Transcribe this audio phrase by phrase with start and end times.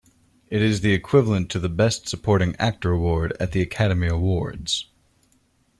[0.49, 4.87] It is the equivalent to the Best Supporting Actor award at the Academy Awards.